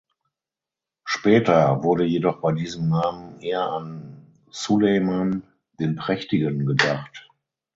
Später 1.05 1.83
wurde 1.83 2.03
jedoch 2.05 2.41
bei 2.41 2.53
diesem 2.53 2.89
Namen 2.89 3.39
eher 3.39 3.67
an 3.67 4.25
Suleyman 4.49 5.43
den 5.79 5.95
Prächtigen 5.95 6.65
gedacht. 6.65 7.29